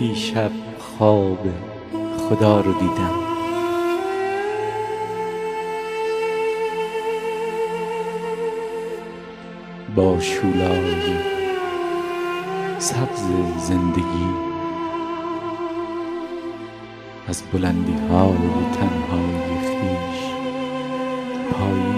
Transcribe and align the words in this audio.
دیشب 0.00 0.50
خواب 0.78 1.38
خدا 2.18 2.60
رو 2.60 2.72
دیدم. 2.72 3.14
با 9.94 10.20
شولای 10.20 10.94
سبز 12.78 13.22
زندگی 13.58 14.28
از 17.28 17.42
بلندی 17.52 17.92
های 17.92 18.36
تنهای 18.72 19.60
خویش 19.62 20.20
پایین 21.52 21.89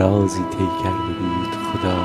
راه 0.00 0.10
درازی 0.10 0.40
طی 0.40 0.66
کرده 0.84 1.12
بود 1.18 1.54
خدا. 1.72 1.96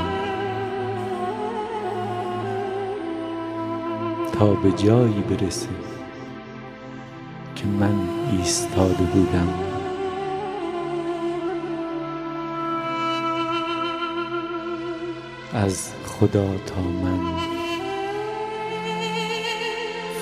تا 4.31 4.53
به 4.53 4.71
جایی 4.71 5.23
برسه 5.29 5.69
که 7.55 7.65
من 7.65 7.95
ایستاده 8.31 9.03
بودم. 9.03 9.47
از 15.53 15.91
خدا 16.05 16.47
تا 16.65 16.81
من. 16.81 17.19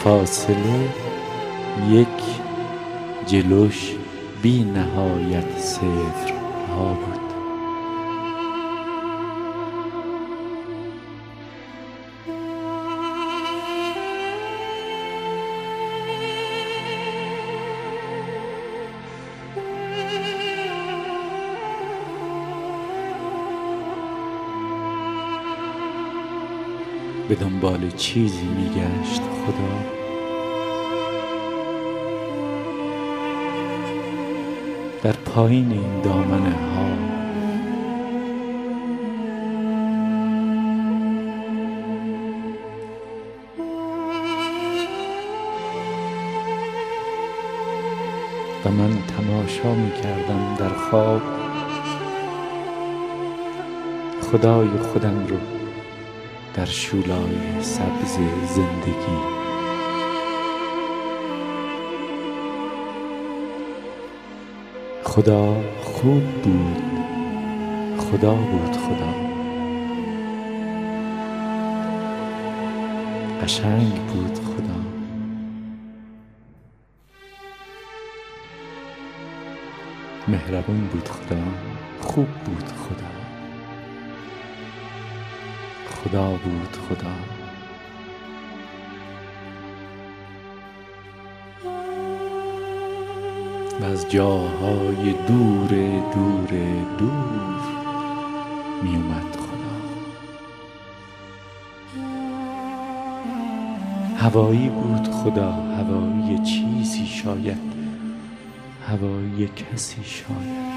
فاصله 0.03 0.89
یک 1.89 2.07
جلوش 3.27 3.95
بی 4.41 4.63
نهایت 4.63 5.59
صفر 5.59 6.33
ها 6.69 6.93
بود. 6.93 7.22
به 27.33 27.39
دنبال 27.39 27.89
چیزی 27.97 28.45
میگشت 28.45 29.21
خدا. 29.21 29.73
در 35.03 35.11
پایین 35.11 35.71
این 35.71 36.01
دامنه 36.03 36.49
ها 36.49 36.85
و 48.65 48.71
من 48.71 48.89
تماشا 49.17 49.75
می 49.75 49.91
کردم 49.91 50.55
در 50.59 50.69
خواب. 50.69 51.21
خدای 54.31 54.67
خودم 54.67 55.27
رو 55.27 55.62
در 56.53 56.65
شولای 56.65 57.61
سبز 57.61 58.17
زندگی. 58.47 59.43
خدا 65.03 65.61
خوب 65.81 66.23
بود. 66.43 66.83
خدا 67.97 68.33
بود 68.33 68.75
خدا. 68.75 69.13
قشنگ 73.43 73.93
بود 73.93 74.35
خدا. 74.35 74.79
مهربون 80.27 80.87
بود 80.87 81.07
خدا. 81.07 81.41
خوب 82.01 82.27
بود 82.27 82.65
خدا. 82.67 83.22
خدا 86.03 86.29
بود 86.29 86.77
خدا. 86.89 87.15
و 93.81 93.85
از 93.85 94.09
جاهای 94.09 95.13
دور 95.27 95.69
دور 96.13 96.49
دور 96.97 97.61
می 98.83 98.95
اومد 98.95 99.35
خدا. 99.35 99.73
هوایی 104.17 104.69
بود 104.69 105.07
خدا 105.07 105.51
هوایی 105.51 106.37
چیزی 106.37 107.05
شاید 107.05 107.73
هوایی 108.87 109.47
کسی 109.47 110.03
شاید. 110.03 110.72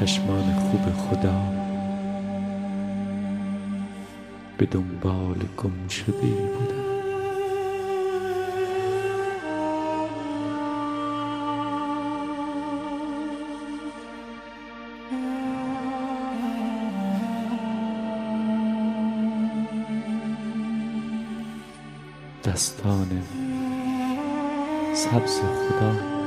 چشمان 0.00 0.54
خوب 0.54 0.92
خدا. 0.92 1.42
به 4.58 4.66
دنبال 4.66 5.38
گم 5.56 5.88
شده 5.88 6.12
بودن 6.12 6.88
دستان 22.44 23.22
سبز 24.94 25.40
خدا. 25.40 26.17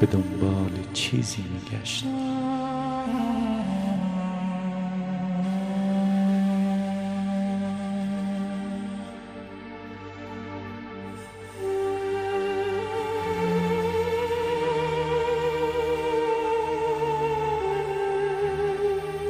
به 0.00 0.06
دنبال 0.06 0.70
چیزی 0.92 1.44
میگشت 1.54 2.04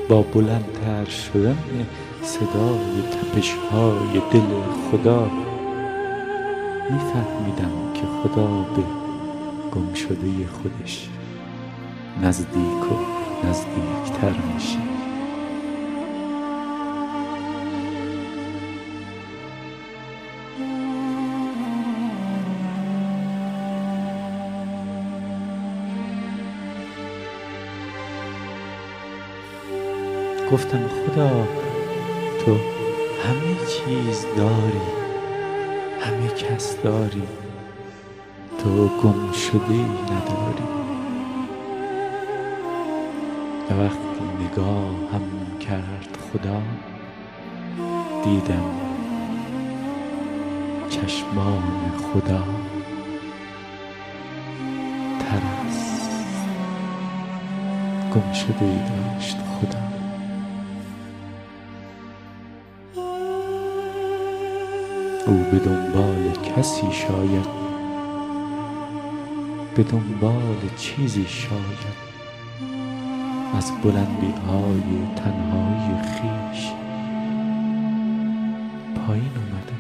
با 0.09 0.23
بلندتر 0.23 1.05
شدن 1.05 1.59
صدای 2.23 3.03
تپش 3.12 3.55
های 3.73 4.23
دل 4.32 4.41
خدا 4.91 5.31
میفهمیدم 6.91 7.93
که 7.94 8.03
خدا 8.23 8.47
به 8.47 9.07
گم 9.75 9.94
شده 9.94 10.47
خودش 10.47 11.09
نزدیک 12.23 12.93
و 12.93 12.97
نزدیکتر 13.47 14.35
میشه. 14.55 14.79
گفتم 30.53 30.88
خدا 30.88 31.49
تو 32.44 32.53
همه 33.25 33.56
چیز 33.67 34.26
داری 34.37 34.81
همه 36.00 36.29
کس 36.29 36.76
داری. 36.82 37.47
تو 38.69 38.88
گم 38.88 39.32
شده 39.32 39.75
نداری. 40.05 40.69
و 43.70 43.82
وقتی 43.85 44.44
نگاه 44.44 45.12
هم 45.12 45.59
کرد 45.61 46.19
خدا. 46.32 46.62
دیدم 48.25 48.65
چشمان 50.91 51.62
خدا. 51.99 52.44
تر 55.20 55.43
گم 58.15 58.32
شده 58.32 58.88
داشت 58.88 59.37
خدا. 59.37 59.79
او 65.26 65.44
به 65.50 65.59
دنبال 65.59 66.32
کسی 66.56 66.93
شاید 66.93 67.68
به 69.78 69.84
دنبال 69.84 70.56
چیزی 70.76 71.26
شاید 71.28 72.08
از 73.56 73.72
بلندی 73.82 74.34
های 74.46 75.14
تنهای 75.16 76.02
خیش 76.02 76.69
پایین 78.96 79.32
اومده. 79.36 79.77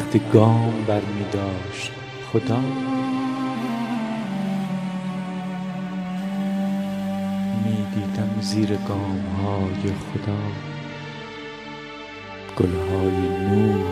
وقتی 0.00 0.20
گام 0.32 0.84
بر 0.86 1.00
می 1.00 1.24
داشت 1.32 1.92
خدا 2.32 2.58
می 7.64 7.86
دیدم 7.94 8.40
زیر 8.40 8.68
گام 8.76 9.26
های 9.42 9.92
خدا 9.92 10.38
گل 12.56 12.74
های 12.90 13.28
نور. 13.28 13.90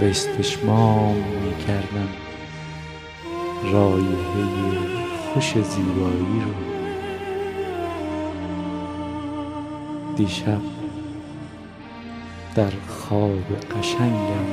به 0.00 0.10
استشمام 0.10 1.16
می 1.16 1.64
کردم 1.66 2.08
رایحه 3.72 4.78
خوش 5.34 5.52
زیبایی 5.54 6.42
رو. 6.44 6.69
دیشب 10.26 10.60
در 12.54 12.70
خواب 12.88 13.52
قشنگم 13.78 14.46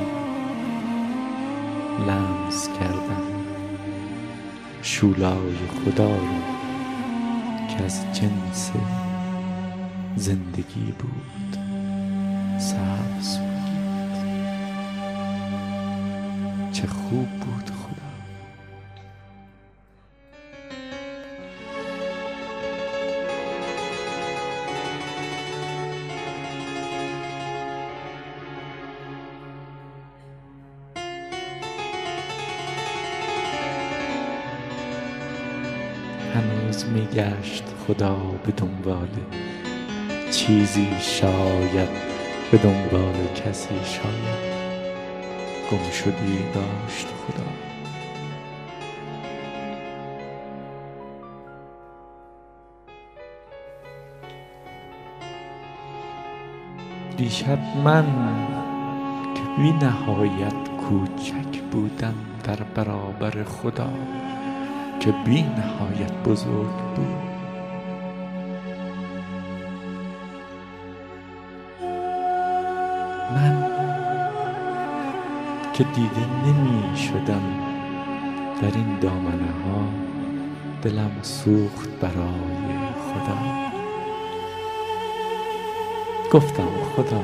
لمس 2.06 2.68
کردم. 2.68 3.22
شولای 4.82 5.56
خدا 5.84 6.16
رو 6.16 6.38
که 7.68 7.84
از 7.84 8.04
جنس 8.12 8.70
زندگی 10.16 10.92
بود 10.98 11.56
سبز 12.58 13.38
بود. 13.38 13.48
چه 16.72 16.86
خوب 16.86 17.28
بود 17.28 17.70
خدا. 17.70 17.97
میگشت 37.18 37.64
خدا 37.86 38.16
به 38.46 38.52
دنبال 38.52 39.08
چیزی 40.30 40.88
شاید 41.00 41.88
به 42.50 42.58
دنبال 42.58 43.14
کسی 43.44 43.74
شاید. 43.84 44.58
گم 45.70 45.90
شدی 45.90 46.38
داشت 46.54 47.06
خدا. 47.06 47.44
دیشب 57.16 57.58
من 57.84 58.06
که 59.34 59.62
بی 59.62 59.72
نهایت 59.72 60.68
کوچک 60.88 61.60
بودم 61.72 62.14
در 62.44 62.56
برابر 62.56 63.42
خدا. 63.44 63.90
که 65.00 65.12
بی 65.24 65.42
نهایت 65.42 66.12
بزرگ 66.12 66.76
بود. 66.96 67.28
من 73.34 73.64
که 75.72 75.84
دیده 75.84 76.26
نمی 76.46 76.96
شدم 76.96 77.42
در 78.62 78.76
این 78.76 78.98
دامنه 79.00 79.52
ها 79.64 79.84
دلم 80.82 81.10
سوخت 81.22 81.88
برای 82.00 82.78
خدا 82.98 83.38
گفتم 86.32 86.68
خدا 86.96 87.20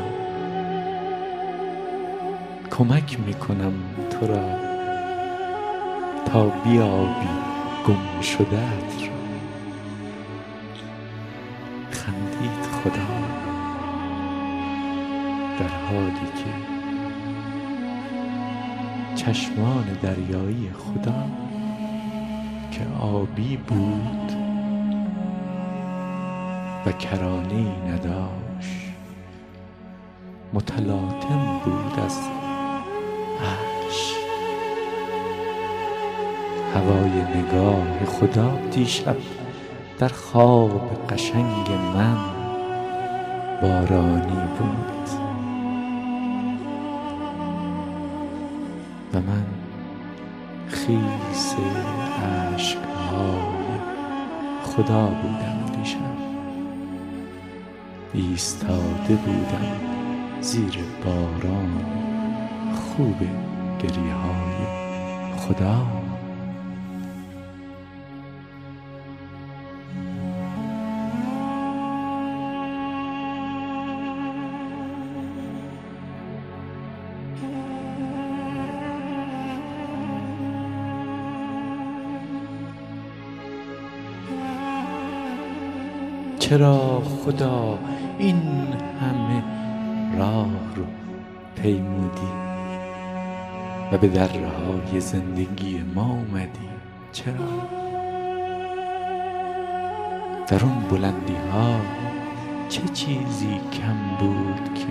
کمک 2.70 3.20
می‌کنم 3.26 3.72
تو 4.10 4.26
را 4.26 4.44
تا 6.26 6.46
بیابی. 6.48 7.53
گم 7.84 8.20
شدهت 8.22 9.02
را 9.02 9.14
خندید 11.90 12.62
خدا 12.62 13.14
در 15.58 15.68
حالی 15.68 16.28
که 16.36 16.52
چشمان 19.14 19.98
دریایی 20.02 20.70
خدا 20.70 21.24
که 22.70 22.80
آبی 23.00 23.56
بود 23.56 24.32
و 26.86 26.92
کرانه 26.92 27.66
نداشت 27.88 28.94
متلاطم 30.52 31.60
بود 31.64 31.98
از 32.04 32.18
اشک 33.40 34.23
هوای 36.74 37.22
نگاه 37.22 38.04
خدا 38.06 38.58
دیشب 38.70 39.16
در 39.98 40.08
خواب 40.08 41.06
قشنگ 41.10 41.70
من 41.94 42.16
بارانی 43.62 44.48
بود. 44.58 45.08
و 49.14 49.16
من 49.20 49.46
خیس 50.68 51.54
اشکهای 52.54 53.78
خدا 54.62 55.06
بودم 55.06 55.76
دیشب. 55.76 55.98
ایستاده 58.14 59.14
بودم 59.14 59.76
زیر 60.40 60.78
باران 61.04 61.84
خوب 62.74 63.16
گریه 63.78 64.14
های 64.14 64.66
خدا. 65.38 66.04
چرا 86.44 87.02
خدا 87.24 87.78
این 88.18 88.42
همه 89.00 89.42
راه 90.18 90.50
رو 90.76 90.84
پیمودی 91.56 92.32
و 93.92 93.98
به 93.98 94.08
درهای 94.08 95.00
زندگی 95.00 95.84
ما 95.94 96.10
اومدی؟ 96.10 96.68
چرا؟ 97.12 97.34
در 100.48 100.64
اون 100.64 100.80
بلندی 100.90 101.36
ها 101.52 101.80
چه 102.68 102.82
چیزی 102.92 103.60
کم 103.72 104.16
بود 104.20 104.74
که 104.74 104.86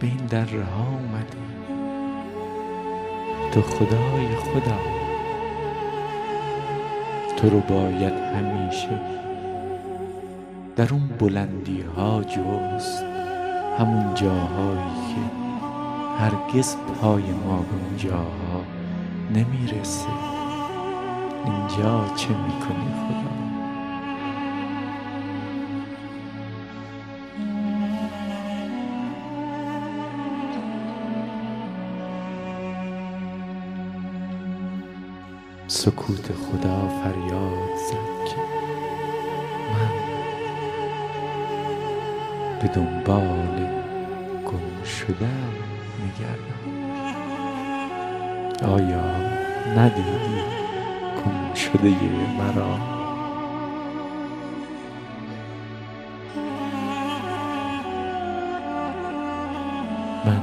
به 0.00 0.06
این 0.06 0.26
دره 0.30 0.64
ها 0.64 0.86
اومدی؟ 0.90 1.42
تو 3.52 3.62
خدای 3.62 4.36
خدا. 4.36 4.78
تو 7.36 7.50
رو 7.50 7.60
باید 7.60 8.12
همیشه 8.12 9.21
در 10.76 10.92
اون 10.92 11.08
بلندی 11.18 11.80
ها 11.82 12.22
جست 12.24 13.02
همون 13.78 14.14
جاهایی 14.14 14.94
که 15.08 15.20
هرگز 16.18 16.76
پای 16.76 17.22
ما 17.22 17.56
به 17.56 17.84
اونجاها 17.84 18.64
نمی‌رسه. 19.34 20.08
اینجا 21.44 22.14
چه 22.16 22.28
می‌کنی 22.28 22.92
خدا؟ 22.94 23.32
سکوت 35.66 36.32
خدا 36.32 36.88
فریاد 36.88 37.71
به 42.62 42.68
دنبال 42.68 43.66
گم 44.46 44.84
شدن 44.84 45.52
میگردم. 46.02 46.62
آیا 48.72 49.16
ندیدی 49.76 50.42
گم 51.16 51.54
شده 51.54 51.88
مرا؟ 52.38 52.76
من 60.24 60.42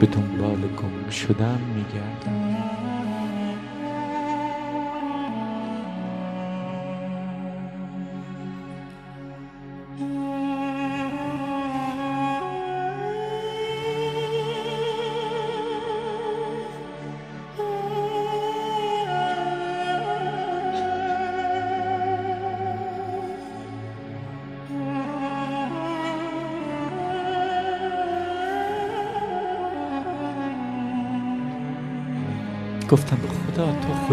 به 0.00 0.06
دنبال 0.06 0.60
گم 0.60 1.10
شدن 1.10 1.60
میگردم. 1.74 2.41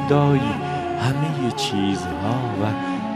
خدایی 0.10 0.54
همه 1.00 1.52
چیزها 1.52 2.40
و 2.62 2.66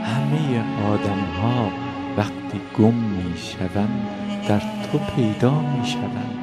همه 0.05 0.63
آدمها 0.87 1.71
وقتی 2.17 2.61
گم 2.77 2.93
می 2.93 3.37
شوند 3.37 4.07
در 4.47 4.59
تو 4.59 4.97
پیدا 4.97 5.59
می 5.59 5.87
شوند 5.87 6.39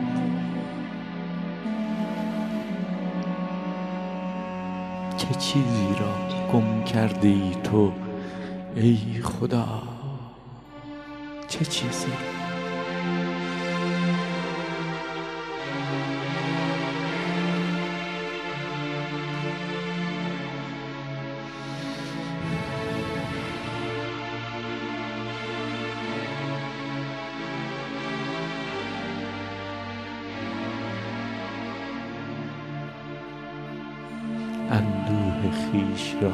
چه 5.16 5.35
چیزی 5.35 5.88
را 6.00 6.38
گم 6.52 6.85
کرده 6.85 7.28
ای 7.28 7.54
تو 7.64 7.92
ای 8.76 8.99
خدا؟ 9.23 9.83
چه 11.49 11.64
چیزی؟ 11.64 12.39
اندوه 34.71 35.50
خویش 35.50 36.15
را. 36.23 36.33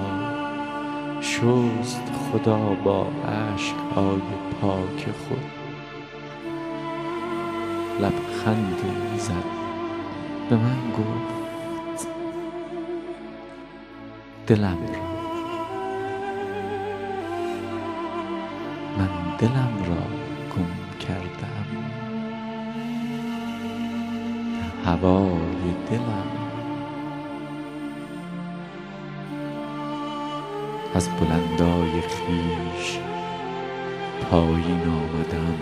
شست 1.21 2.03
خدا 2.33 2.59
با 2.85 3.07
اشکهای 3.55 4.21
پاک 4.61 5.05
خود. 5.05 5.51
لبخندی 8.01 9.19
زد 9.19 9.33
به 10.51 10.57
من 10.57 10.91
گفت 10.99 12.09
دلم 14.47 14.79
را. 14.93 15.17
من 18.99 19.37
دلم 19.39 19.79
را 19.89 20.03
گم 20.57 20.99
کردم. 21.01 21.67
هوای 24.85 25.75
دلم 25.91 26.46
از 30.97 31.09
بلندای 31.09 31.91
خویش 32.01 32.99
پایین 34.31 34.81
آمدم 34.81 35.57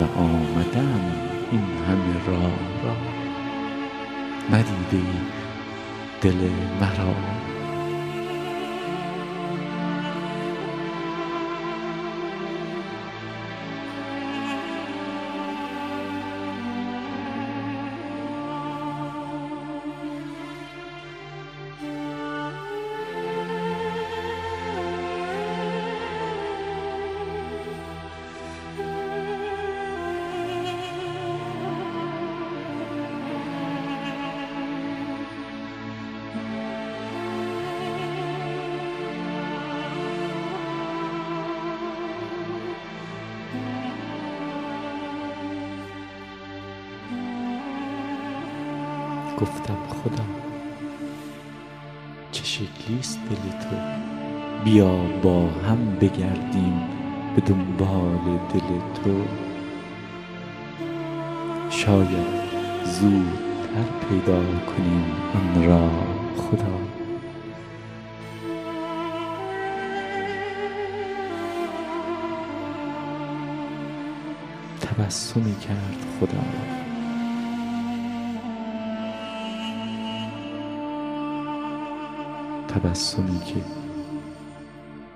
و 0.00 0.18
آمدم 0.18 1.00
این 1.50 1.60
همه 1.60 2.26
راه 2.26 2.52
را. 2.84 2.96
ندیده 4.50 5.06
دل 6.20 6.50
مرا؟ 6.80 7.53
گفتم 49.44 49.76
خدا 49.88 50.24
چه 52.32 52.44
شکلیست 52.44 53.18
دل 53.30 53.50
تو؟ 53.50 53.76
بیا 54.64 54.96
با 55.22 55.40
هم 55.68 55.96
بگردیم 56.00 56.80
به 57.36 57.40
دنبال 57.40 58.38
دل 58.54 58.60
تو. 58.94 59.24
شاید 61.70 62.26
زودتر 62.84 64.08
پیدا 64.08 64.40
کنیم 64.42 65.04
آن 65.34 65.64
را 65.64 65.90
خدا. 66.36 66.78
تبسمی 74.80 75.56
کرد 75.60 75.96
خدا. 76.20 76.83
تبسمی 82.84 83.40
که 83.40 83.54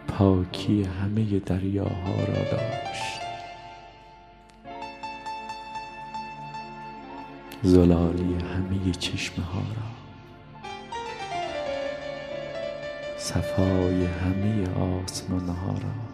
پاکی 0.08 0.82
همه 0.82 1.38
دریاها 1.38 2.14
را 2.28 2.42
داشت. 2.50 3.20
زلالی 7.62 8.34
همه 8.34 8.92
چشمه 8.92 9.44
ها 9.44 9.60
را. 9.60 9.88
صفای 13.18 14.06
همه 14.06 14.68
آسمان 14.70 15.48
ها 15.48 15.72
را. 15.72 16.08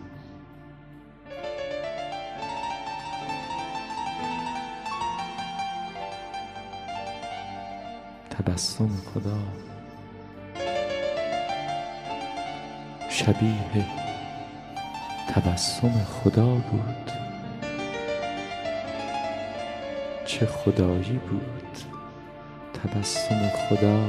تبسم 8.31 8.89
خدا 8.89 9.39
شبیه 13.14 13.87
تبسم 15.28 15.92
خدا 16.04 16.47
بود. 16.47 17.11
چه 20.26 20.47
خدایی 20.47 21.21
بود 21.30 21.78
تبسم 22.75 23.49
خدا 23.49 24.02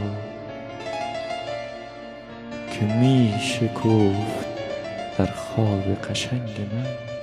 که 2.71 2.85
می 2.85 3.33
شکفت 3.41 4.47
در 5.17 5.31
خواب 5.31 5.95
قشنگ 6.09 6.69
من. 6.73 7.14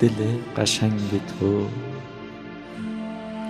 دل 0.00 0.38
قشنگ 0.56 1.10
تو. 1.10 1.66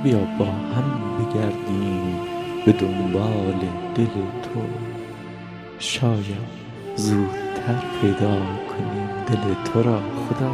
بیا 0.02 0.19
با 0.38 0.45
هم 0.45 0.90
بگردیم 1.19 2.21
به 2.66 2.73
دنبال 2.73 3.61
دل 3.95 4.04
تو. 4.42 4.61
شاید 5.78 6.61
زودتر 6.97 7.83
پیدا 8.00 8.37
کنیم 8.69 9.08
دل 9.26 9.54
تو 9.65 9.82
را 9.82 10.00
خدا. 10.00 10.52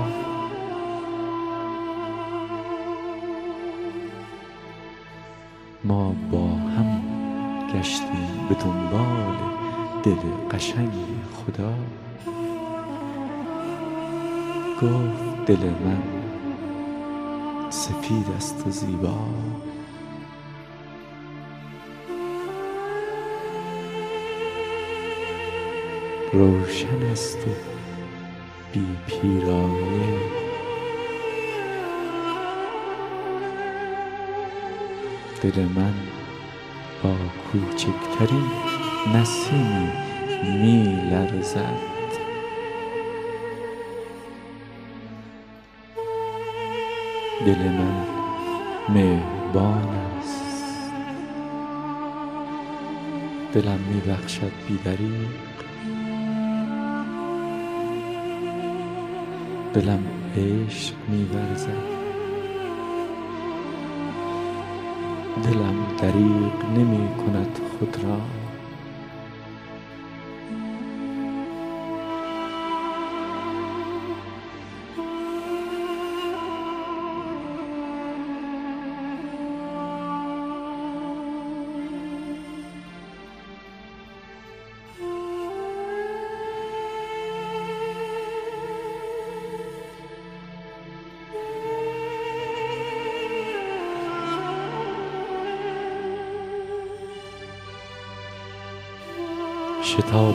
ما 5.85 6.15
با 6.31 6.49
هم 6.49 7.01
گشتیم 7.75 8.47
به 8.49 8.55
دنبال 8.55 9.37
دل 10.03 10.23
قشنگ 10.51 10.93
خدا. 11.35 11.73
گفت 14.83 15.26
دل 15.47 15.65
من 15.85 16.03
سفید 17.71 18.27
است 18.37 18.67
و 18.67 18.71
زیبا. 18.71 19.19
روشن 26.33 27.03
است 27.13 27.39
و 27.39 27.51
بی 28.73 28.87
پیرایه 29.07 30.21
دل 35.43 35.63
من 35.77 35.95
با 37.03 37.15
کوچکترین 37.53 38.51
نسیمی 39.15 39.89
می 40.45 41.11
لرزد 41.11 41.96
دل 47.47 47.59
من 47.59 48.07
مهربان 48.89 49.89
است. 50.19 50.93
دلم 53.53 53.81
می 53.93 54.01
بخشد 54.01 54.53
بی 54.69 54.79
دلم 59.75 60.05
عشق 60.37 60.95
میورزد. 61.09 61.97
دلم 65.45 65.77
دریغ 65.99 66.65
نمی 66.77 67.09
کند 67.17 67.61
خود 67.79 68.05
را. 68.05 68.46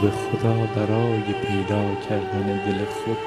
شتاب 0.01 0.11
خدا 0.11 0.53
برای 0.53 1.21
پیدا 1.21 1.95
کردن 2.09 2.65
دل 2.65 2.85
خود. 2.85 3.17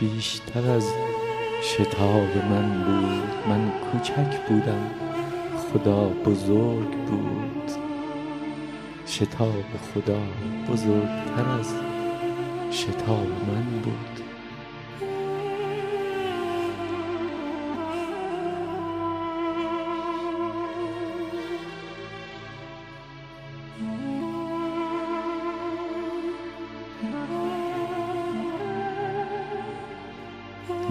بیشتر 0.00 0.70
از 0.70 0.92
شتاب 1.62 2.36
من 2.50 2.84
بود. 2.84 3.48
من 3.48 3.70
کوچک 3.70 4.40
بودم. 4.48 4.90
خدا 5.72 6.08
بزرگ 6.08 6.90
بود. 6.90 7.70
شتاب 9.06 9.64
خدا 9.94 10.20
بزرگتر 10.68 11.58
از 11.60 11.74
شتاب 12.70 13.26
من 13.28 13.80
بود. 13.82 14.11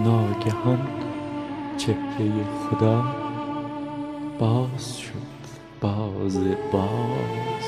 ناگهان 0.00 0.88
چهره 1.78 2.44
خدا 2.70 3.04
باز 4.38 4.98
شد. 4.98 5.12
باز 5.80 6.38
باز. 6.72 7.64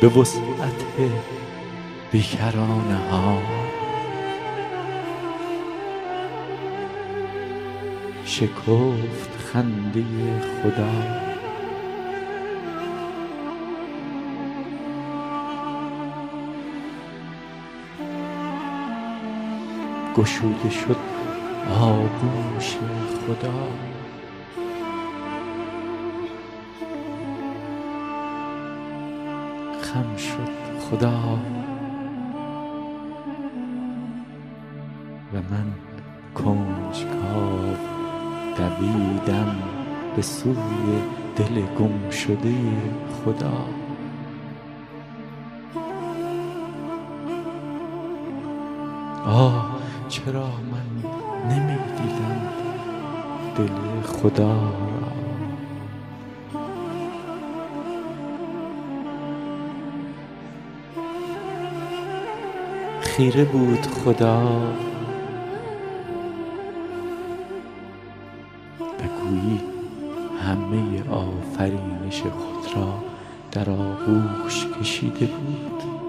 به 0.00 0.08
وسعت 0.08 0.84
بیکرانه 2.12 3.10
ها. 3.10 3.38
شکفت 8.24 9.36
خنده 9.52 10.04
خدا. 10.62 11.24
گشوده 20.16 20.70
شد 20.70 21.13
آغوش 21.70 22.76
خدا. 23.26 23.68
خم 29.82 30.16
شد 30.16 30.50
خدا. 30.80 31.38
و 35.32 35.36
من 35.36 35.72
کنجکاو 36.34 37.76
دویدم 38.56 39.56
به 40.16 40.22
سوی 40.22 40.54
دل 41.36 41.60
گم 41.60 42.10
شده 42.10 42.54
خدا. 43.24 43.64
آه 49.26 49.76
چرا 50.08 50.48
خدا 54.24 54.52
را. 54.52 55.12
خیره 63.00 63.44
بود 63.44 63.86
خدا. 63.86 64.62
و 68.80 69.02
گویی 69.20 69.60
همه 70.42 71.10
آفرینش 71.10 72.22
خود 72.22 72.76
را 72.76 72.94
در 73.52 73.70
آغوش 73.70 74.66
کشیده 74.80 75.26
بود. 75.26 76.03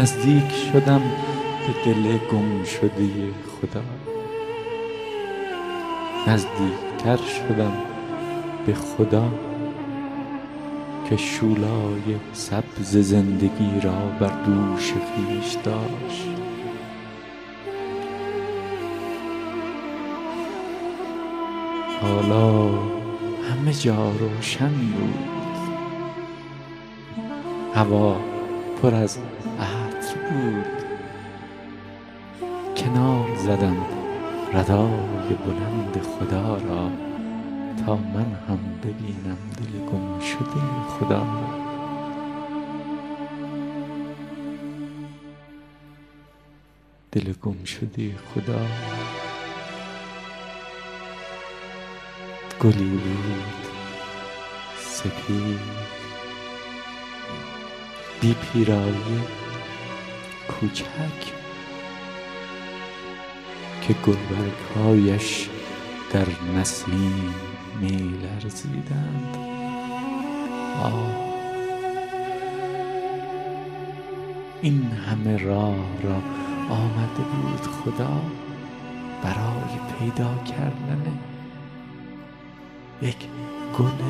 نزدیک 0.00 0.52
شدم 0.72 1.02
به 1.66 1.92
دل 1.92 2.18
گم 2.18 2.64
شده 2.64 3.08
خدا. 3.60 3.82
نزدیکتر 6.26 7.16
شدم 7.16 7.72
به 8.66 8.74
خدا 8.74 9.28
که 11.08 11.16
شولای 11.16 12.16
سبز 12.32 12.96
زندگی 12.96 13.80
را 13.82 13.92
بر 14.20 14.42
دوش 14.44 14.92
خویش 14.92 15.54
داشت. 15.64 16.28
حالا 22.02 22.68
همه 23.50 23.72
جا 23.72 24.10
روشن 24.10 24.68
بود. 24.68 25.14
هوا 27.74 28.16
پر 28.82 28.94
از 28.94 29.18
بود. 30.30 30.66
کنار 32.76 33.36
زدم 33.36 33.76
ردای 34.52 35.34
بلند 35.46 36.02
خدا 36.02 36.56
را 36.56 36.90
تا 37.86 37.96
من 37.96 38.36
هم 38.48 38.58
ببینم 38.82 39.38
دل 39.56 39.78
گم 39.86 40.20
شده 40.20 40.60
خدا 40.88 41.22
را. 41.22 41.60
دل 47.12 47.32
گم 47.32 47.64
شده 47.64 48.14
خدا 48.34 48.60
گلی 52.60 52.90
بود 52.90 53.66
سپید. 54.76 55.60
بی 58.20 58.34
پیرایه 58.34 59.39
کوچک 60.50 61.32
که 63.82 63.94
گلبرگهایش 63.94 65.48
در 66.12 66.26
نسیم 66.56 67.34
می 67.80 68.14
لرزیدند 68.22 69.36
آه 70.82 71.30
این 74.62 74.82
همه 74.82 75.36
راه 75.36 76.02
را 76.02 76.16
آمده 76.70 77.22
بود 77.22 77.60
خدا 77.60 78.22
برای 79.22 79.98
پیدا 79.98 80.44
کردن 80.44 81.18
یک 83.02 83.16
گل 83.78 84.04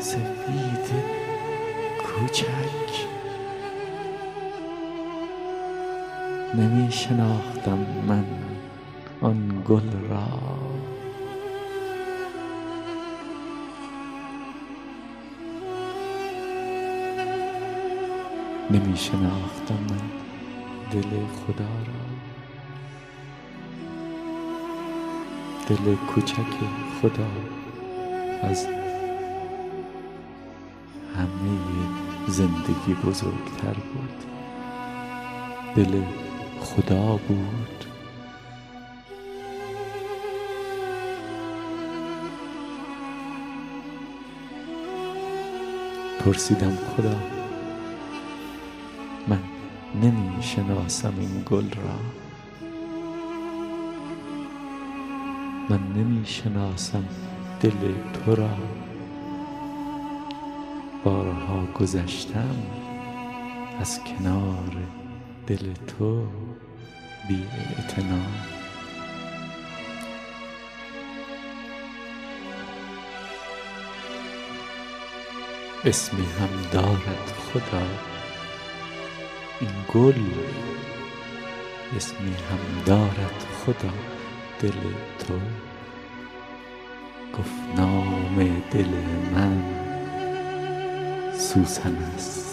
سفید 0.00 0.92
کوچک. 1.98 3.15
نمی 6.54 6.92
شناختم 6.92 7.78
من 8.08 8.24
آن 9.20 9.62
گل 9.68 9.90
را. 10.10 10.26
نمی 18.70 18.96
شناختم 18.96 19.74
من 19.90 20.10
دل 20.92 21.08
خدا 21.08 21.64
را. 21.64 22.06
دل 25.68 25.94
کوچک 25.94 26.52
خدا 27.02 27.30
از 28.42 28.66
همه 31.16 31.58
زندگی 32.28 32.94
بزرگتر 33.04 33.74
بود. 33.74 34.24
دل 35.76 36.02
خدا 36.66 37.16
بود. 37.16 37.84
پرسیدم 46.20 46.76
خدا 46.76 47.16
من 49.28 49.38
نمی 50.02 50.42
شناسم 50.42 51.14
این 51.18 51.42
گل 51.50 51.70
را. 51.70 51.98
من 55.70 55.80
نمی 55.96 56.26
شناسم 56.26 57.04
دل 57.60 57.94
تو 58.12 58.34
را. 58.34 58.50
بارها 61.04 61.66
گذشتم 61.74 62.56
از 63.80 64.00
کنار 64.04 64.76
دل 65.46 65.72
تو. 65.86 66.26
بی 67.28 67.46
اسمی 75.84 76.26
هم 76.40 76.70
دارد 76.72 77.32
خدا. 77.52 77.86
این 79.60 79.70
گل 79.94 80.22
اسمی 81.96 82.30
هم 82.30 82.82
دارد 82.86 83.46
خدا. 83.66 83.92
دل 84.60 84.70
تو 85.18 85.34
گفت 87.38 87.78
نام 87.78 88.62
دل 88.70 88.90
من 89.34 89.62
سوسن 91.38 91.96
است. 91.96 92.45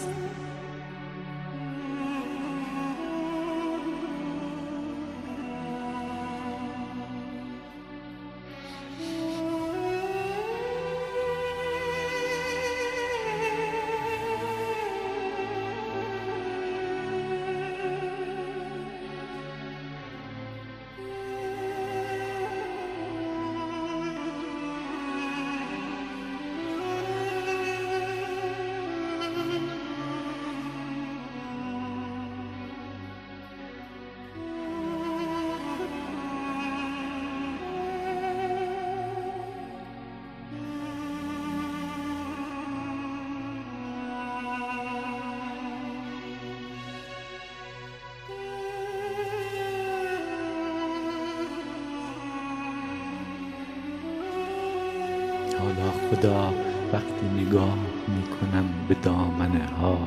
وقتی 56.92 57.26
نگاه 57.36 57.78
می‌کنم 58.08 58.64
به 58.88 58.94
دامنه 59.02 59.66
ها 59.66 59.98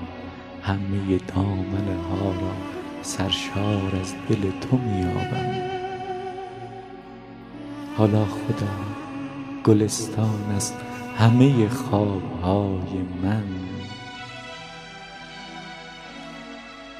همه 0.61 1.17
دامنه 1.35 2.01
ها 2.09 2.29
را 2.31 2.53
سرشار 3.01 3.95
از 4.01 4.13
دل 4.29 4.51
تو 4.61 4.77
میابم 4.77 5.77
حالا 7.97 8.25
خدا 8.25 8.67
گلستان 9.63 10.55
از 10.55 10.73
همه 11.17 11.69
خوابهای 11.69 13.01
من. 13.23 13.43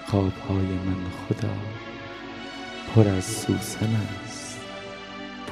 خوابهای 0.06 0.66
من 0.66 0.96
خدا 1.30 1.54
پر 2.96 3.08
از 3.08 3.24
سوسن 3.24 3.96
است 4.26 4.60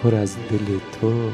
پر 0.03 0.15
از 0.15 0.37
دل 0.49 0.79
تو. 1.01 1.31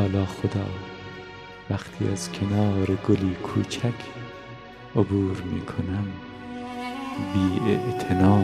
حالا 0.00 0.26
خدا 0.26 0.66
وقتی 1.70 2.08
از 2.12 2.32
کنار 2.32 2.86
گلی 3.08 3.34
کوچک 3.34 3.94
عبور 4.96 5.42
می 5.42 5.60
کنم 5.60 6.06
بی 7.34 7.60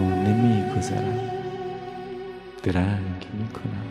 نمی 0.01 0.77
گذرم 0.77 1.31
درنگ 2.63 3.27
می 3.33 3.49
کنم 3.49 3.87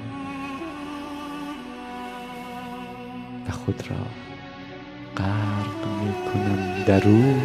و 3.48 3.52
خود 3.52 3.84
را 3.90 4.06
غرق 5.18 5.88
می 6.04 6.14
کنم 6.34 6.84
در 6.88 7.08
او 7.08 7.42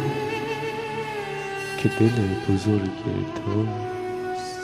که 1.77 1.89
دل 1.89 2.21
بزرگ 2.49 2.91
توست 3.35 4.61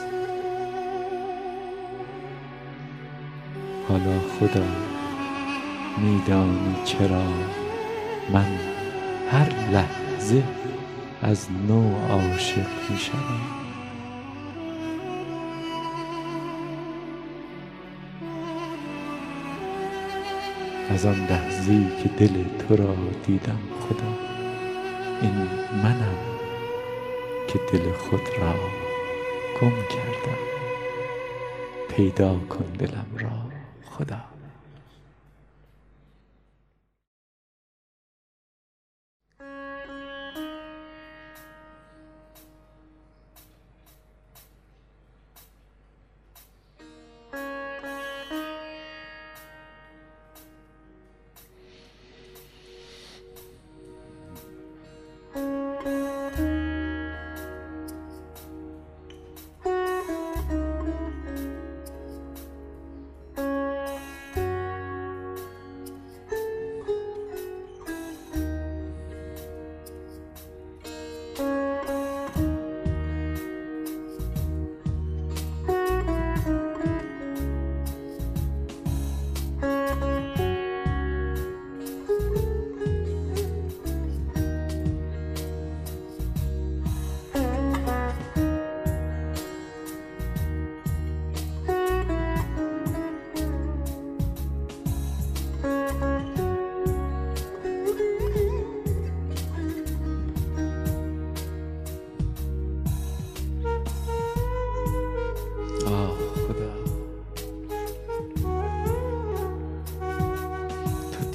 حالا 3.89 4.19
خدا 4.39 4.86
میدانی 5.97 6.75
چرا 6.85 7.23
من 8.33 8.45
هر 9.31 9.49
لحظه 9.71 10.43
از 11.21 11.47
نو 11.67 11.95
عاشق 12.09 12.67
می‌شوم؟ 12.89 13.41
از 20.89 21.05
آن 21.05 21.27
لحظه 21.29 22.03
که 22.03 22.09
دل 22.09 22.43
تو 22.59 22.75
را 22.75 22.95
دیدم 23.25 23.59
خدا 23.79 24.13
این 25.21 25.47
منم 25.83 26.17
که 27.47 27.59
دل 27.71 27.91
خود 27.91 28.21
را 28.41 28.53
گم 29.61 29.71
کردم. 29.89 30.37
پیدا 31.89 32.35
کن 32.49 32.65
دلم 32.79 33.07
را 33.17 33.29
خدا. 33.91 34.36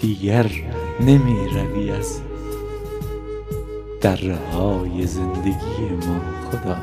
دیگر 0.03 0.51
نمی 1.01 1.49
روی 1.49 1.91
از 1.91 2.21
دره 4.01 4.37
های 4.53 5.07
زندگی 5.07 5.88
ما 6.07 6.21
خدا. 6.51 6.77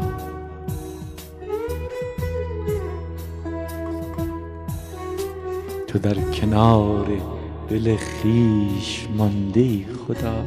تو 5.88 6.00
در 6.00 6.14
کنار 6.14 7.08
دل 7.70 7.98
خویش 7.98 9.08
مانده 9.18 9.60
ای 9.60 9.86
خدا. 10.08 10.46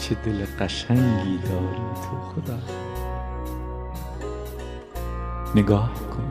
چه 0.00 0.14
دل 0.14 0.44
قشنگی 0.60 1.38
داری 1.38 1.86
تو 2.02 2.40
خدا. 2.42 2.58
نگاه 5.54 5.92
کن. 5.94 6.30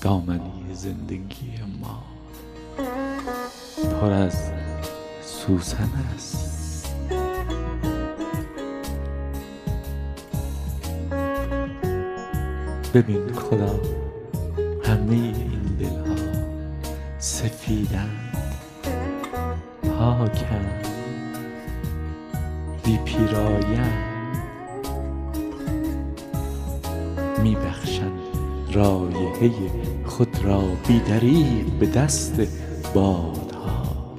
دامنی. 0.00 0.53
زندگی 0.84 1.52
ما 1.80 2.02
پر 4.00 4.12
از 4.12 4.50
سوسن 5.22 5.90
است. 6.14 6.94
ببین 12.94 13.32
خدا 13.32 13.80
همه 14.84 15.12
این 15.12 15.76
دلها 15.78 16.16
سفیدند 17.18 18.36
پاکند 19.82 20.86
بی 22.84 22.98
پیرایند. 22.98 24.14
می 27.42 27.54
بخشند 27.54 28.20
رایحه 28.72 29.83
خود 30.16 30.44
را 30.44 30.62
بی 30.88 31.00
دریغ 31.00 31.66
به 31.80 31.86
دست 31.86 32.40
بادها. 32.94 34.14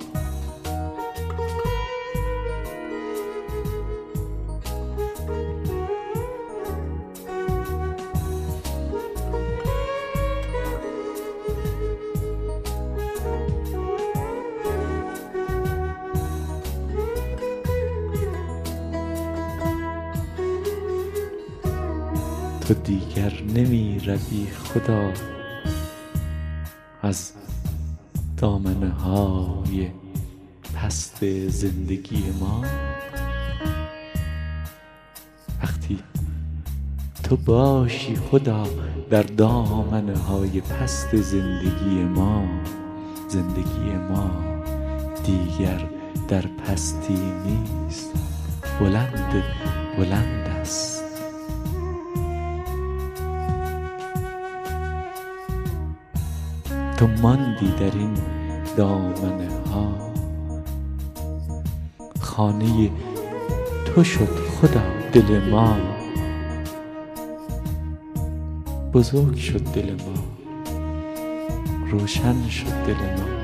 تو 22.68 22.74
دیگر 22.74 23.34
نمی 23.56 24.00
روی 24.06 24.48
خدا. 24.64 25.35
از 27.06 27.32
دامنه 28.38 28.90
های 28.90 29.88
پست 30.76 31.48
زندگی 31.48 32.24
ما. 32.40 32.66
وقتی 35.64 36.00
تو 37.24 37.36
باشی 37.36 38.16
خدا 38.16 38.68
در 39.10 39.24
دامنه 39.24 40.18
های 40.18 40.62
پست 40.62 41.16
زندگی 41.16 42.04
ما 42.04 42.44
زندگی 43.28 43.92
ما 44.10 44.32
دیگر 45.24 45.90
در 46.28 46.42
پستی 46.42 47.20
نیست. 47.46 48.12
بلند 48.80 49.44
بلند 49.98 50.48
است. 50.48 50.95
تو 56.98 57.08
ماندی 57.08 57.72
در 57.80 57.98
این 57.98 58.14
دامنه 58.78 59.50
ها. 59.74 59.94
خانه 62.20 62.92
تو 63.86 64.04
شد 64.04 64.30
خدا 64.30 64.82
دل 65.14 65.50
ما. 65.50 65.78
بزرگ 68.94 69.36
شد 69.36 69.64
دل 69.64 69.92
ما. 69.92 70.24
روشن 71.92 72.48
شد 72.50 72.86
دل 72.88 72.94
ما. 72.94 73.36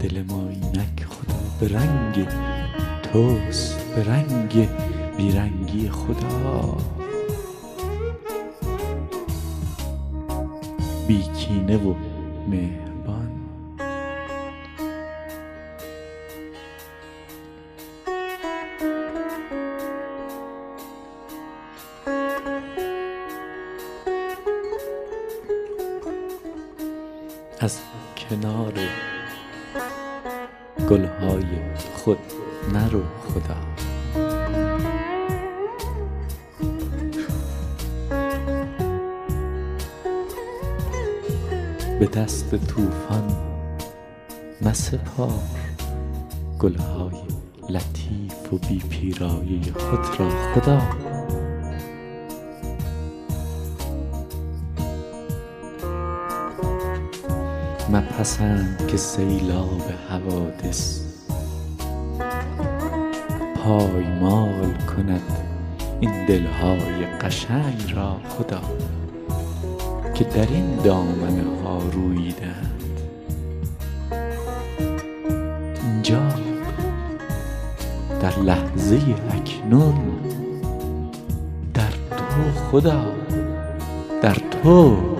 دل 0.00 0.22
ما 0.28 0.48
اینک 0.48 1.04
خدا 1.04 1.34
به 1.60 1.68
رنگ 1.68 2.28
توست 3.02 3.94
به 3.94 4.04
رنگ 4.04 4.68
بیرنگی 5.16 5.90
خدا. 5.90 6.97
بی 11.08 11.22
کینه 11.22 11.76
و 11.76 11.94
مهربان. 12.48 13.30
از 27.60 27.78
کنار 28.16 28.72
گلهای 30.90 31.44
خود 31.94 32.18
نرو 32.72 33.02
خدا. 33.28 33.67
به 41.98 42.06
دست 42.06 42.56
طوفان 42.56 43.36
مسپار 44.62 45.40
گلهای 46.58 47.18
لطیف 47.68 48.52
و 48.52 48.58
بی 48.58 48.78
پیرایه 48.78 49.72
خود 49.72 50.20
را 50.20 50.30
خدا. 50.54 50.82
مپسند 57.92 58.86
که 58.88 58.96
سیلاب 58.96 59.82
حوادث 60.10 61.00
پایمال 63.64 64.72
کند 64.72 65.22
این 66.00 66.26
دلهای 66.26 67.06
قشنگ 67.20 67.92
را 67.96 68.20
خدا. 68.28 68.77
که 70.18 70.24
در 70.24 70.46
این 70.50 70.76
دامنه 70.84 71.44
ها 71.64 71.78
روییدند. 71.92 73.00
اینجا 75.82 76.28
در 78.20 78.38
لحظه 78.38 79.00
اکنون 79.30 79.94
در 81.74 81.90
تو 82.10 82.60
خدا 82.70 83.14
در 84.22 84.34
تو. 84.34 85.17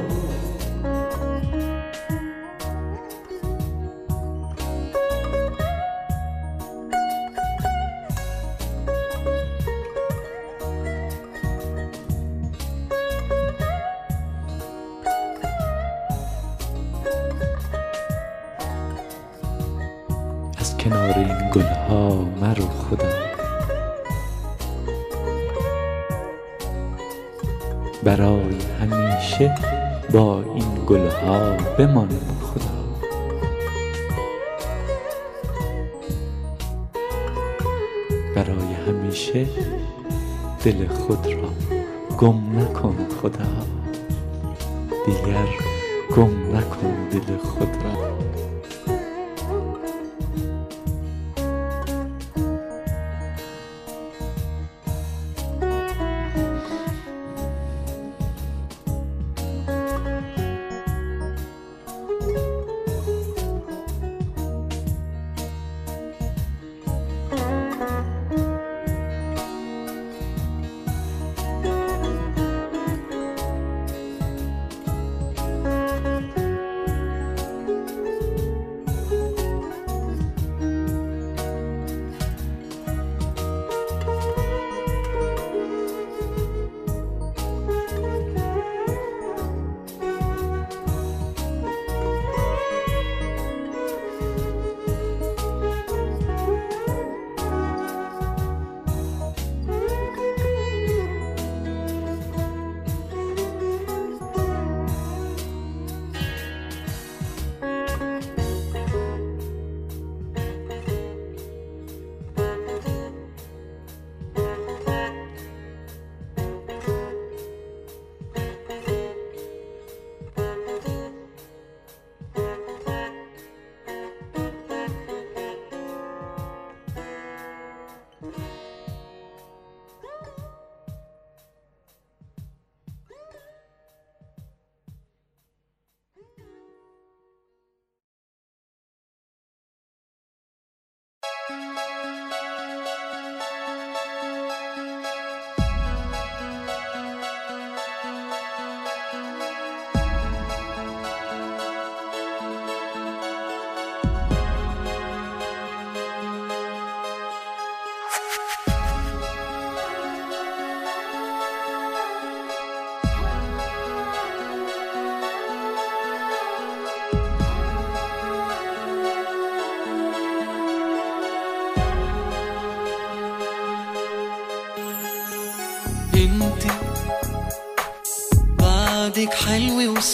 بمان 31.78 32.08
خدا. 32.42 32.78
برای 38.34 38.74
همیشه 38.88 39.46
دل 40.64 40.88
خود 40.88 41.26
را 41.26 41.48
گم 42.18 42.58
نکن 42.58 42.96
خدا. 43.22 43.67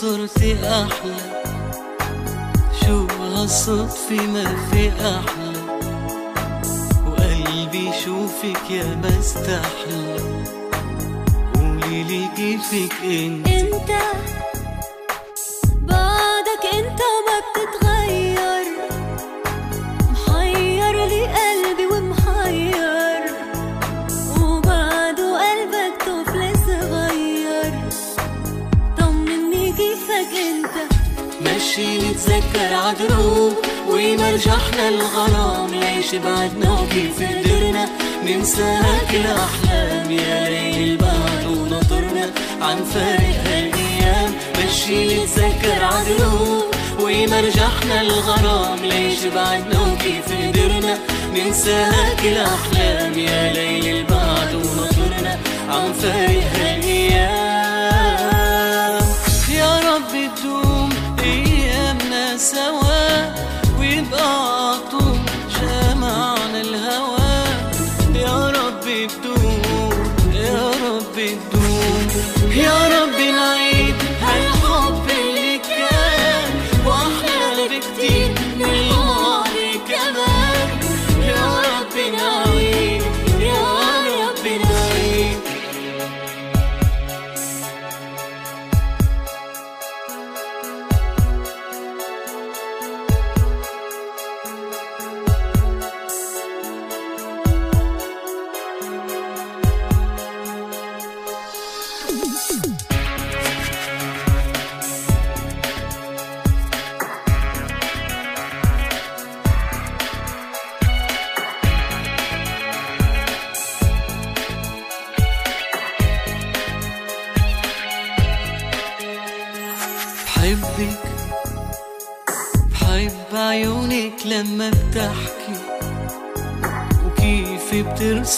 حلوة 0.05 0.23
وصرتي 0.23 0.55
أحلى. 0.55 1.17
شو 2.87 3.07
هالصدفة 3.07 4.27
ما 4.27 4.45
في 4.71 4.89
أحلى؟ 4.89 5.53
وقلبي 7.07 7.91
شوفك 8.05 8.71
يا 8.71 8.85
ما 8.85 9.19
استحلى 9.21 10.17
قولي 11.55 12.03
لي 12.03 12.29
كيفك 12.37 12.95
أنت؟ 13.05 13.49
أنت 13.49 13.91
عدروب 32.85 33.55
ومرجحنا 33.89 34.89
الغرام. 34.89 35.71
ليش 35.71 36.15
بعدنا 36.15 36.81
وكيف 36.81 37.19
قدرنا؟ 37.23 37.89
ننسى 38.25 38.79
كل 39.11 39.17
الأحلام 39.17 40.11
يا 40.11 40.49
ليل 40.49 40.91
البعد 40.91 41.45
ونطرنا 41.47 42.31
عن 42.63 42.85
فارق 42.85 43.37
هالأيام 43.47 44.35
مشي 44.59 45.25
نتذكر 45.25 45.85
عدروب 45.85 46.65
ومرجحنا 47.01 48.01
الغرام. 48.01 48.79
ليش 48.83 49.21
بعدنا 49.35 49.81
وكيف 49.81 50.29
قدرنا؟ 50.43 50.99
ننسى 51.35 51.87
كل 52.23 52.29
الأحلام 52.29 53.19
يا 53.19 53.53
ليل 53.53 53.97
البعد 53.97 54.55
ونطرنا 54.55 55.39
عن 55.69 55.93
فارق 55.93 56.51
هالأيام 56.55 57.44
بعته 64.15 65.07
شمعنا 65.57 66.61
الهوى. 66.61 67.35
يا 68.15 68.51
ربي 68.59 69.07
تدوم 69.07 69.93
يا 70.33 70.71
ربي 70.87 71.29
تدوم 71.51 72.09
يا 72.53 72.79
ربي 72.95 73.31
نعيش 73.33 73.64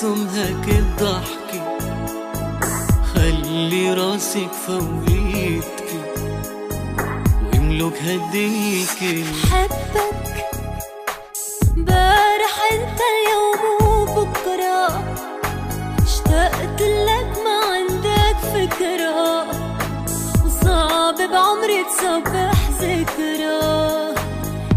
هيك 0.05 0.68
الضحكة 0.68 1.78
خلي 3.14 3.94
راسك 3.94 4.51
فوقيتك. 4.66 5.90
واملك 7.53 8.03
هالدنيا 8.03 8.86
كل 9.01 9.24
حبك 9.51 10.36
بارح 11.76 12.55
أنت 12.72 13.01
اليوم 13.12 13.62
وبكرة. 13.82 15.05
اشتقت 16.05 16.80
لك 16.82 17.38
ما 17.44 17.59
عندك 17.72 18.38
فكرة. 18.55 19.47
وصعب 20.47 21.16
بعمري 21.16 21.84
تصبح 21.84 22.70
ذكرى. 22.80 24.14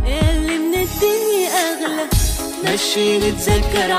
اللي 0.07 0.57
من 0.57 0.73
الدنيا 0.73 1.49
أغلى. 1.49 2.07
مشي 2.73 3.17
نتذكر 3.17 3.91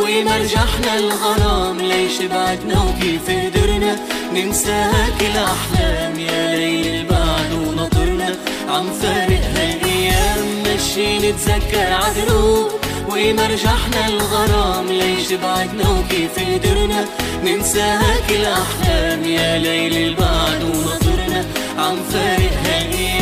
ومرجحنا 0.00 0.98
الغرام 0.98 1.78
ليش 1.80 2.22
بعدنا 2.22 2.82
وكيف 2.82 3.26
قدرنا؟ 3.30 3.96
ننسى 4.34 4.90
كل 5.20 5.26
الأحلام 5.26 6.18
يا 6.18 6.56
ليل 6.56 6.86
البعد 6.94 7.52
ونطرنا. 7.52 8.36
عم 8.68 8.86
فارق 8.92 9.44
هالأيام 9.54 10.62
مشي 10.66 11.18
نتذكر 11.18 11.92
عدروب 11.92 12.68
ومرجحنا 13.08 14.06
الغرام 14.08 14.86
ليش 14.86 15.32
بعدنا 15.32 15.84
وكيف 15.90 16.34
قدرنا؟ 16.38 17.04
ننسى 17.44 17.98
كل 18.28 18.34
الأحلام 18.34 19.24
يا 19.24 19.58
ليل 19.58 19.96
البعد 19.96 20.62
ونطرنا. 20.62 21.44
عم 21.78 21.96
فارق 22.12 22.52
هالأيام 22.64 23.17